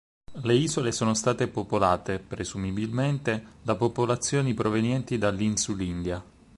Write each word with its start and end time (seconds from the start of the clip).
Le 0.41 0.55
isole 0.55 0.91
sono 0.93 1.13
state 1.13 1.47
popolate, 1.47 2.17
presumibilmente, 2.17 3.57
da 3.61 3.75
popolazioni 3.75 4.55
provenienti 4.55 5.19
dall'Insulindia. 5.19 6.23